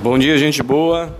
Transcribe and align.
Bom 0.00 0.16
dia, 0.16 0.38
gente 0.38 0.62
boa. 0.62 1.12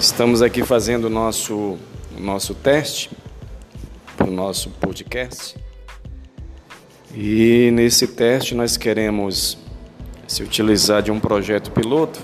Estamos 0.00 0.42
aqui 0.42 0.64
fazendo 0.64 1.04
o 1.04 1.08
nosso, 1.08 1.78
nosso 2.18 2.52
teste 2.52 3.12
para 4.16 4.26
o 4.26 4.30
nosso 4.30 4.70
podcast. 4.70 5.56
E 7.14 7.70
nesse 7.72 8.08
teste 8.08 8.56
nós 8.56 8.76
queremos 8.76 9.56
se 10.26 10.42
utilizar 10.42 11.00
de 11.00 11.12
um 11.12 11.20
projeto 11.20 11.70
piloto, 11.70 12.18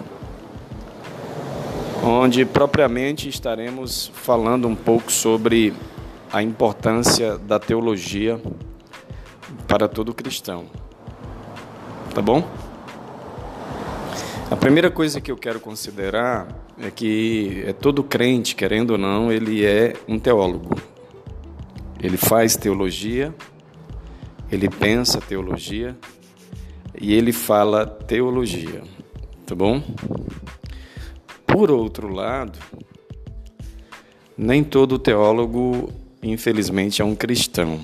onde 2.03 2.45
propriamente 2.45 3.29
estaremos 3.29 4.11
falando 4.13 4.67
um 4.67 4.75
pouco 4.75 5.13
sobre 5.13 5.73
a 6.33 6.43
importância 6.43 7.39
da 7.39 7.61
teologia 7.61 8.41
para 9.69 9.87
todo 9.87 10.13
cristão. 10.13 10.65
Tá 12.13 12.21
bom? 12.21 12.72
A 14.53 14.57
primeira 14.57 14.91
coisa 14.91 15.19
que 15.19 15.33
eu 15.33 15.37
quero 15.37 15.59
considerar 15.59 16.47
é 16.79 16.91
que 16.91 17.65
é 17.67 17.73
todo 17.73 18.05
crente, 18.05 18.55
querendo 18.55 18.91
ou 18.91 18.99
não, 18.99 19.33
ele 19.33 19.65
é 19.65 19.95
um 20.07 20.19
teólogo. 20.19 20.77
Ele 21.99 22.19
faz 22.19 22.55
teologia, 22.55 23.35
ele 24.51 24.69
pensa 24.69 25.23
teologia 25.23 25.97
e 27.01 27.15
ele 27.15 27.33
fala 27.33 27.87
teologia, 27.87 28.83
tá 29.47 29.55
bom? 29.55 29.83
Por 31.47 31.71
outro 31.71 32.09
lado, 32.09 32.59
nem 34.37 34.63
todo 34.63 34.99
teólogo, 34.99 35.91
infelizmente, 36.23 37.01
é 37.01 37.05
um 37.07 37.15
cristão, 37.15 37.81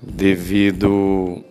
devido 0.00 1.44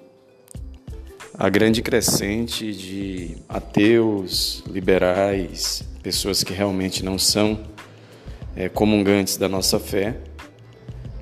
a 1.42 1.50
grande 1.50 1.82
crescente 1.82 2.72
de 2.72 3.36
ateus, 3.50 4.64
liberais, 4.68 5.82
pessoas 6.04 6.44
que 6.44 6.54
realmente 6.54 7.04
não 7.04 7.18
são 7.18 7.60
é, 8.56 8.70
comungantes 8.70 9.38
da 9.38 9.50
nossa 9.50 9.80
fé, 9.80 10.20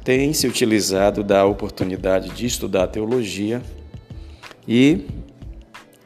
tem 0.03 0.33
se 0.33 0.45
utilizado 0.45 1.23
da 1.23 1.45
oportunidade 1.45 2.31
de 2.31 2.45
estudar 2.45 2.87
teologia 2.87 3.61
e 4.67 5.07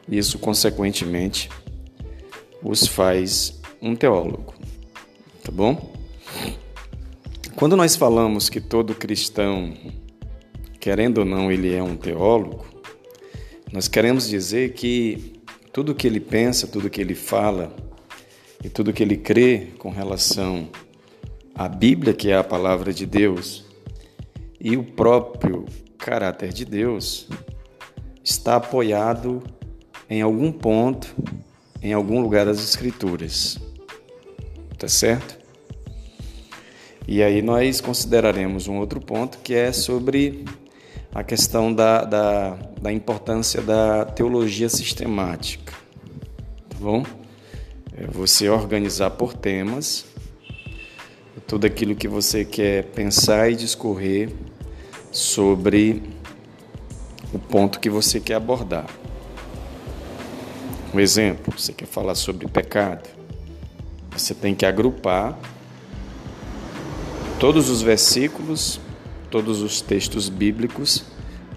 isso, 0.08 0.38
consequentemente, 0.38 1.50
os 2.62 2.86
faz 2.86 3.60
um 3.82 3.96
teólogo. 3.96 4.54
Tá 5.42 5.50
bom? 5.50 5.92
Quando 7.56 7.76
nós 7.76 7.96
falamos 7.96 8.48
que 8.48 8.60
todo 8.60 8.94
cristão, 8.94 9.74
querendo 10.78 11.18
ou 11.18 11.24
não, 11.24 11.50
ele 11.50 11.74
é 11.74 11.82
um 11.82 11.96
teólogo, 11.96 12.73
nós 13.74 13.88
queremos 13.88 14.28
dizer 14.28 14.72
que 14.74 15.32
tudo 15.72 15.96
que 15.96 16.06
ele 16.06 16.20
pensa, 16.20 16.68
tudo 16.68 16.88
que 16.88 17.00
ele 17.00 17.16
fala 17.16 17.74
e 18.62 18.68
tudo 18.68 18.92
que 18.92 19.02
ele 19.02 19.16
crê 19.16 19.70
com 19.80 19.90
relação 19.90 20.68
à 21.52 21.66
Bíblia, 21.66 22.14
que 22.14 22.30
é 22.30 22.36
a 22.36 22.44
palavra 22.44 22.94
de 22.94 23.04
Deus, 23.04 23.64
e 24.60 24.76
o 24.76 24.84
próprio 24.84 25.64
caráter 25.98 26.52
de 26.52 26.64
Deus, 26.64 27.28
está 28.22 28.54
apoiado 28.54 29.42
em 30.08 30.22
algum 30.22 30.52
ponto, 30.52 31.12
em 31.82 31.92
algum 31.92 32.20
lugar 32.20 32.46
das 32.46 32.60
Escrituras. 32.60 33.58
Tá 34.78 34.86
certo? 34.86 35.36
E 37.08 37.24
aí 37.24 37.42
nós 37.42 37.80
consideraremos 37.80 38.68
um 38.68 38.78
outro 38.78 39.00
ponto 39.00 39.38
que 39.38 39.52
é 39.52 39.72
sobre 39.72 40.44
a 41.14 41.22
questão 41.22 41.72
da, 41.72 42.04
da, 42.04 42.58
da 42.82 42.92
importância 42.92 43.62
da 43.62 44.04
teologia 44.04 44.68
sistemática. 44.68 45.72
Tá 46.68 46.76
bom? 46.80 47.04
É 47.96 48.06
você 48.08 48.48
organizar 48.48 49.10
por 49.10 49.32
temas 49.32 50.04
tudo 51.46 51.66
aquilo 51.66 51.94
que 51.94 52.08
você 52.08 52.44
quer 52.44 52.86
pensar 52.86 53.48
e 53.50 53.54
discorrer 53.54 54.30
sobre 55.12 56.02
o 57.32 57.38
ponto 57.38 57.78
que 57.78 57.88
você 57.88 58.18
quer 58.18 58.34
abordar. 58.34 58.86
Um 60.92 60.98
exemplo, 60.98 61.56
você 61.56 61.72
quer 61.72 61.86
falar 61.86 62.16
sobre 62.16 62.48
pecado. 62.48 63.08
Você 64.10 64.34
tem 64.34 64.54
que 64.54 64.66
agrupar 64.66 65.38
todos 67.38 67.68
os 67.68 67.82
versículos 67.82 68.80
todos 69.34 69.62
os 69.62 69.80
textos 69.80 70.28
bíblicos 70.28 71.02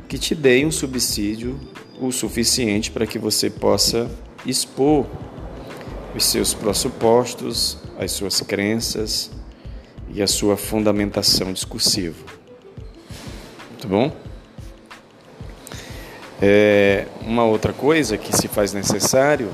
que 0.09 0.17
te 0.17 0.33
deem 0.33 0.65
um 0.65 0.71
subsídio 0.71 1.59
o 2.01 2.11
suficiente 2.11 2.89
para 2.89 3.05
que 3.05 3.19
você 3.19 3.51
possa 3.51 4.09
expor 4.47 5.05
os 6.15 6.25
seus 6.25 6.55
pressupostos, 6.55 7.77
as 7.99 8.13
suas 8.13 8.41
crenças 8.41 9.29
e 10.11 10.23
a 10.23 10.27
sua 10.27 10.57
fundamentação 10.57 11.53
discursiva. 11.53 12.17
Muito 13.69 13.87
bom? 13.87 14.11
É, 16.41 17.05
uma 17.21 17.45
outra 17.45 17.73
coisa 17.73 18.17
que 18.17 18.35
se 18.35 18.47
faz 18.47 18.73
necessário 18.73 19.51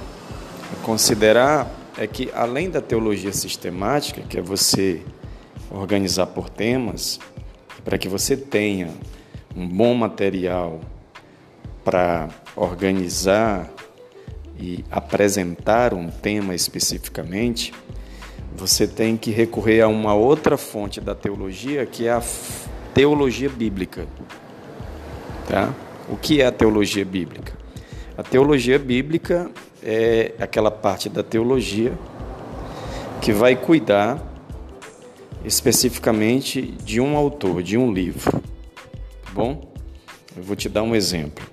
considerar 0.81 1.69
é 1.97 2.07
que, 2.07 2.29
além 2.34 2.69
da 2.69 2.79
teologia 2.79 3.34
sistemática, 3.34 4.22
que 4.22 4.38
é 4.38 4.41
você 4.41 5.01
organizar 5.69 6.28
por 6.28 6.50
temas, 6.50 7.19
para 7.84 7.98
que 7.98 8.08
você 8.08 8.38
tenha 8.38 8.90
um 9.56 9.68
bom 9.68 9.94
material 9.94 10.80
para 11.84 12.30
organizar 12.56 13.70
e 14.60 14.84
apresentar 14.90 15.94
um 15.94 16.10
tema 16.10 16.56
especificamente, 16.56 17.74
você 18.56 18.88
tem 18.88 19.18
que 19.18 19.32
recorrer 19.32 19.82
a 19.82 19.88
uma 19.88 20.14
outra 20.14 20.58
fonte 20.58 21.02
da 21.02 21.14
teologia, 21.14 21.86
que 21.86 22.08
é 22.08 22.12
a 22.12 22.22
teologia 22.94 23.50
bíblica. 23.50 24.08
Tá? 25.48 25.74
O 26.08 26.16
que 26.16 26.42
é 26.42 26.46
a 26.46 26.52
teologia 26.52 27.04
bíblica? 27.04 27.54
A 28.18 28.24
teologia 28.24 28.78
bíblica 28.78 29.50
é 29.82 30.34
aquela 30.40 30.72
parte 30.72 31.10
da 31.10 31.24
teologia 31.24 31.94
que 33.20 33.34
vai 33.34 33.56
cuidar 33.56 34.33
especificamente 35.44 36.62
de 36.62 37.00
um 37.02 37.18
autor, 37.18 37.62
de 37.62 37.78
um 37.78 37.92
livro. 37.92 38.31
Tá 38.31 39.31
bom? 39.34 39.74
Eu 40.36 40.44
vou 40.44 40.56
te 40.56 40.70
dar 40.70 40.84
um 40.84 40.96
exemplo. 40.96 41.46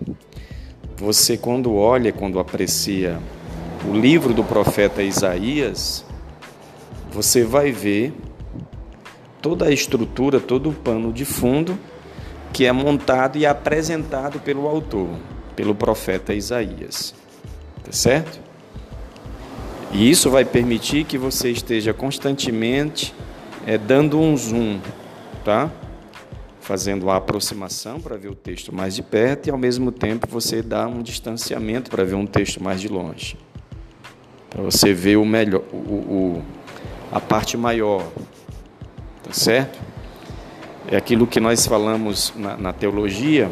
Você, 0.96 1.36
quando 1.36 1.74
olha, 1.74 2.12
quando 2.12 2.38
aprecia 2.38 3.18
o 3.88 3.92
livro 3.92 4.34
do 4.34 4.44
profeta 4.44 5.02
Isaías, 5.02 6.04
você 7.10 7.44
vai 7.44 7.72
ver 7.72 8.12
toda 9.40 9.66
a 9.66 9.72
estrutura, 9.72 10.38
todo 10.38 10.70
o 10.70 10.72
pano 10.72 11.12
de 11.12 11.24
fundo 11.24 11.78
que 12.52 12.66
é 12.66 12.72
montado 12.72 13.38
e 13.38 13.46
apresentado 13.46 14.40
pelo 14.40 14.66
autor, 14.66 15.08
pelo 15.56 15.74
profeta 15.74 16.34
Isaías. 16.34 17.14
Tá 17.84 17.92
certo? 17.92 18.40
E 19.92 20.10
isso 20.10 20.30
vai 20.30 20.44
permitir 20.44 21.04
que 21.04 21.18
você 21.18 21.50
esteja 21.50 21.92
constantemente 21.92 23.14
é, 23.66 23.76
dando 23.76 24.18
um 24.18 24.36
zoom, 24.36 24.80
tá? 25.44 25.70
Fazendo 26.60 27.04
uma 27.04 27.16
aproximação 27.16 28.00
para 28.00 28.16
ver 28.16 28.28
o 28.28 28.34
texto 28.34 28.74
mais 28.74 28.94
de 28.94 29.02
perto 29.02 29.48
e 29.48 29.50
ao 29.50 29.58
mesmo 29.58 29.90
tempo 29.90 30.26
você 30.28 30.62
dá 30.62 30.86
um 30.86 31.02
distanciamento 31.02 31.90
para 31.90 32.04
ver 32.04 32.14
um 32.14 32.26
texto 32.26 32.62
mais 32.62 32.80
de 32.80 32.88
longe. 32.88 33.36
Para 34.48 34.62
você 34.62 34.92
ver 34.92 35.16
o 35.16 35.24
melhor, 35.24 35.62
o, 35.72 35.76
o, 35.76 36.44
a 37.10 37.20
parte 37.20 37.56
maior, 37.56 38.06
tá 39.22 39.32
certo? 39.32 39.78
É 40.88 40.96
aquilo 40.96 41.26
que 41.26 41.38
nós 41.38 41.66
falamos 41.66 42.32
na, 42.36 42.56
na 42.56 42.72
teologia 42.72 43.50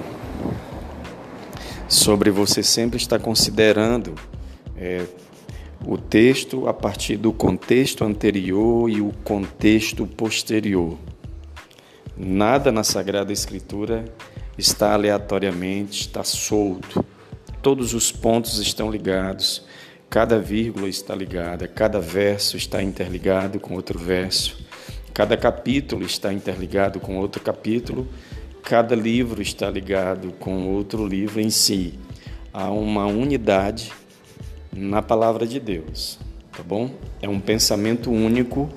sobre 1.89 2.31
você 2.31 2.63
sempre 2.63 2.97
estar 2.97 3.19
considerando 3.19 4.15
é, 4.77 5.05
o 5.87 5.97
texto 5.97 6.67
a 6.69 6.75
partir 6.75 7.17
do 7.17 7.33
contexto 7.33 8.05
anterior 8.05 8.91
e 8.91 9.01
o 9.01 9.13
contexto 9.25 10.07
posterior. 10.07 10.99
Nada 12.17 12.73
na 12.73 12.83
Sagrada 12.83 13.33
Escritura 13.33 14.05
está 14.57 14.93
aleatoriamente, 14.93 16.01
está 16.01 16.25
solto. 16.25 17.05
Todos 17.63 17.95
os 17.95 18.11
pontos 18.11 18.59
estão 18.59 18.91
ligados, 18.91 19.65
cada 20.11 20.39
vírgula 20.39 20.89
está 20.89 21.15
ligada, 21.15 21.69
cada 21.69 22.01
verso 22.01 22.57
está 22.57 22.83
interligado 22.83 23.61
com 23.61 23.75
outro 23.75 23.99
verso, 23.99 24.59
cada 25.15 25.37
capítulo 25.37 26.05
está 26.05 26.33
interligado 26.33 26.99
com 26.99 27.19
outro 27.19 27.43
capítulo, 27.43 28.09
cada 28.63 28.95
livro 28.97 29.41
está 29.41 29.71
ligado 29.71 30.33
com 30.33 30.69
outro 30.69 31.07
livro 31.07 31.41
em 31.41 31.51
si. 31.51 31.99
Há 32.53 32.71
uma 32.71 33.07
unidade 33.07 33.93
na 34.79 35.03
palavra 35.03 35.47
de 35.47 35.59
Deus, 35.59 36.19
tá 36.53 36.63
bom? 36.63 36.91
É 37.21 37.29
um 37.29 37.41
pensamento 37.41 38.11
único 38.11 38.71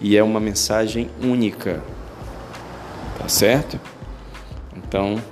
e 0.00 0.16
é 0.16 0.22
uma 0.22 0.40
mensagem 0.40 1.10
única, 1.22 1.82
tá 3.18 3.28
certo? 3.28 3.78
Então, 4.76 5.22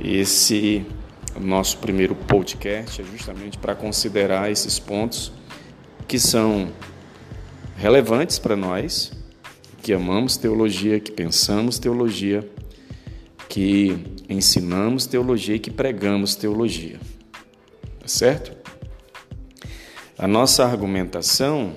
esse 0.00 0.84
nosso 1.38 1.78
primeiro 1.78 2.14
podcast 2.14 3.02
é 3.02 3.04
justamente 3.04 3.58
para 3.58 3.74
considerar 3.74 4.50
esses 4.50 4.78
pontos 4.78 5.30
que 6.08 6.18
são 6.18 6.68
relevantes 7.76 8.38
para 8.38 8.56
nós, 8.56 9.12
que 9.82 9.92
amamos 9.92 10.36
teologia, 10.36 10.98
que 10.98 11.12
pensamos 11.12 11.78
teologia, 11.78 12.48
que 13.48 13.96
ensinamos 14.28 15.06
teologia 15.06 15.56
e 15.56 15.58
que 15.58 15.70
pregamos 15.70 16.34
teologia. 16.34 16.98
Tá 18.00 18.08
certo? 18.08 18.57
A 20.18 20.26
nossa 20.26 20.64
argumentação 20.64 21.74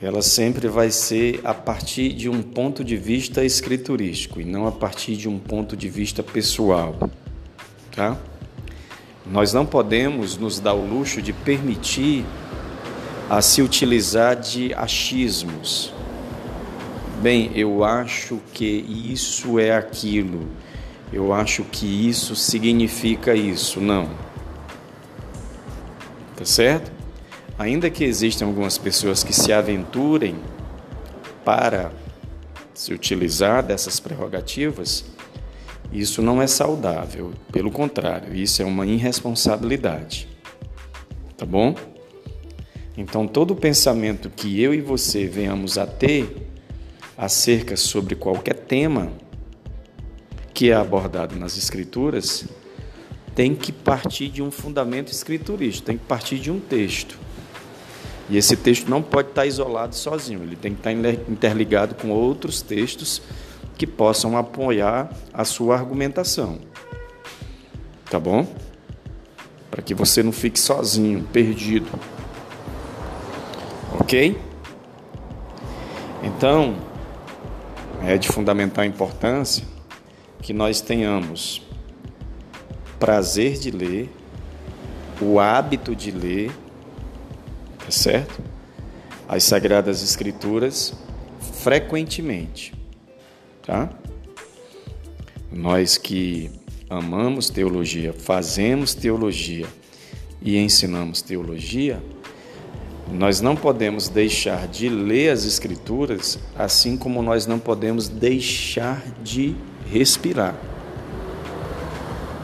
ela 0.00 0.22
sempre 0.22 0.66
vai 0.66 0.90
ser 0.90 1.42
a 1.44 1.52
partir 1.52 2.14
de 2.14 2.26
um 2.26 2.40
ponto 2.40 2.82
de 2.82 2.96
vista 2.96 3.44
escriturístico 3.44 4.40
e 4.40 4.46
não 4.46 4.66
a 4.66 4.72
partir 4.72 5.14
de 5.14 5.28
um 5.28 5.38
ponto 5.38 5.76
de 5.76 5.90
vista 5.90 6.22
pessoal, 6.22 6.96
tá? 7.94 8.16
Nós 9.26 9.52
não 9.52 9.66
podemos 9.66 10.38
nos 10.38 10.58
dar 10.58 10.72
o 10.72 10.86
luxo 10.86 11.20
de 11.20 11.34
permitir 11.34 12.24
a 13.28 13.42
se 13.42 13.60
utilizar 13.60 14.34
de 14.34 14.72
achismos. 14.72 15.92
Bem, 17.20 17.50
eu 17.54 17.84
acho 17.84 18.40
que 18.54 18.64
isso 18.64 19.58
é 19.58 19.76
aquilo. 19.76 20.48
Eu 21.12 21.34
acho 21.34 21.62
que 21.64 22.08
isso 22.08 22.34
significa 22.34 23.34
isso. 23.34 23.82
Não. 23.82 24.08
Tá 26.34 26.46
certo? 26.46 26.97
Ainda 27.58 27.90
que 27.90 28.04
existam 28.04 28.46
algumas 28.46 28.78
pessoas 28.78 29.24
que 29.24 29.32
se 29.32 29.52
aventurem 29.52 30.36
para 31.44 31.90
se 32.72 32.94
utilizar 32.94 33.64
dessas 33.64 33.98
prerrogativas, 33.98 35.04
isso 35.92 36.22
não 36.22 36.40
é 36.40 36.46
saudável. 36.46 37.32
Pelo 37.50 37.72
contrário, 37.72 38.32
isso 38.32 38.62
é 38.62 38.64
uma 38.64 38.86
irresponsabilidade. 38.86 40.28
Tá 41.36 41.44
bom? 41.44 41.74
Então, 42.96 43.26
todo 43.26 43.56
pensamento 43.56 44.30
que 44.30 44.60
eu 44.60 44.72
e 44.72 44.80
você 44.80 45.26
venhamos 45.26 45.78
a 45.78 45.86
ter 45.86 46.48
acerca 47.16 47.76
sobre 47.76 48.14
qualquer 48.14 48.54
tema 48.54 49.10
que 50.54 50.70
é 50.70 50.74
abordado 50.74 51.36
nas 51.36 51.56
Escrituras 51.56 52.44
tem 53.34 53.54
que 53.54 53.70
partir 53.70 54.28
de 54.28 54.42
um 54.42 54.50
fundamento 54.50 55.12
escriturístico, 55.12 55.86
tem 55.86 55.96
que 55.96 56.04
partir 56.04 56.38
de 56.38 56.50
um 56.50 56.58
texto. 56.58 57.18
E 58.28 58.36
esse 58.36 58.56
texto 58.56 58.88
não 58.88 59.02
pode 59.02 59.28
estar 59.28 59.46
isolado 59.46 59.94
sozinho, 59.94 60.42
ele 60.42 60.56
tem 60.56 60.74
que 60.74 60.80
estar 60.80 60.92
interligado 61.30 61.94
com 61.94 62.10
outros 62.10 62.60
textos 62.60 63.22
que 63.76 63.86
possam 63.86 64.36
apoiar 64.36 65.10
a 65.32 65.44
sua 65.44 65.76
argumentação. 65.76 66.58
Tá 68.10 68.18
bom? 68.18 68.46
Para 69.70 69.82
que 69.82 69.94
você 69.94 70.22
não 70.22 70.32
fique 70.32 70.58
sozinho, 70.58 71.22
perdido. 71.32 71.88
Ok? 74.00 74.38
Então, 76.22 76.76
é 78.02 78.18
de 78.18 78.28
fundamental 78.28 78.84
importância 78.84 79.64
que 80.42 80.52
nós 80.52 80.80
tenhamos 80.80 81.62
prazer 82.98 83.58
de 83.58 83.70
ler, 83.70 84.10
o 85.20 85.38
hábito 85.38 85.94
de 85.94 86.10
ler 86.10 86.50
certo? 87.90 88.42
As 89.28 89.44
Sagradas 89.44 90.02
Escrituras 90.02 90.94
frequentemente, 91.62 92.72
tá? 93.62 93.90
Nós 95.50 95.98
que 95.98 96.50
amamos 96.88 97.50
teologia, 97.50 98.12
fazemos 98.12 98.94
teologia 98.94 99.66
e 100.40 100.56
ensinamos 100.56 101.20
teologia, 101.20 102.02
nós 103.10 103.40
não 103.40 103.56
podemos 103.56 104.08
deixar 104.08 104.68
de 104.68 104.88
ler 104.88 105.30
as 105.30 105.44
Escrituras, 105.44 106.38
assim 106.56 106.96
como 106.96 107.22
nós 107.22 107.46
não 107.46 107.58
podemos 107.58 108.08
deixar 108.08 109.02
de 109.22 109.56
respirar. 109.90 110.54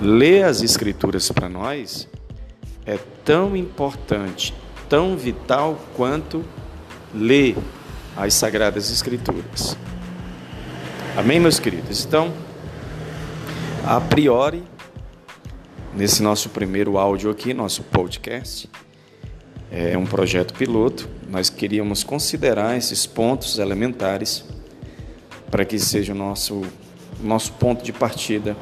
Ler 0.01 0.45
as 0.45 0.63
Escrituras 0.63 1.31
para 1.31 1.49
nós 1.49 2.09
é 2.87 2.99
tão 3.25 3.55
importante 3.57 4.55
tão 4.89 5.17
vital 5.17 5.79
quanto 5.97 6.45
ler 7.15 7.57
as 8.17 8.35
Sagradas 8.35 8.91
Escrituras. 8.91 9.77
Amém, 11.17 11.39
meus 11.39 11.59
queridos? 11.59 12.05
Então, 12.05 12.33
a 13.87 14.01
priori, 14.01 14.63
nesse 15.95 16.23
nosso 16.23 16.49
primeiro 16.49 16.99
áudio 16.99 17.31
aqui, 17.31 17.55
nosso 17.55 17.83
podcast, 17.85 18.69
é 19.71 19.97
um 19.97 20.07
projeto 20.07 20.55
piloto, 20.55 21.09
nós 21.29 21.51
queríamos 21.51 22.05
considerar 22.05 22.77
esses 22.77 23.07
pontos 23.07 23.59
elementares 23.59 24.45
para 25.51 25.65
que 25.65 25.79
seja 25.79 26.13
o 26.13 26.17
nosso, 26.17 26.63
nosso 27.21 27.53
ponto 27.53 27.85
de 27.85 27.93
partida 27.93 28.57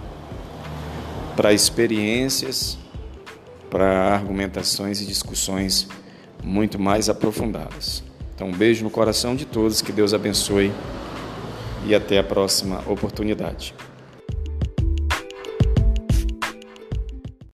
para 1.36 1.52
experiências, 1.52 2.78
para 3.70 4.14
argumentações 4.14 5.00
e 5.00 5.06
discussões 5.06 5.88
muito 6.42 6.78
mais 6.78 7.08
aprofundadas. 7.08 8.02
Então, 8.34 8.48
um 8.48 8.52
beijo 8.52 8.82
no 8.82 8.90
coração 8.90 9.36
de 9.36 9.44
todos, 9.44 9.80
que 9.82 9.92
Deus 9.92 10.12
abençoe 10.12 10.72
e 11.86 11.94
até 11.94 12.18
a 12.18 12.24
próxima 12.24 12.82
oportunidade. 12.86 13.74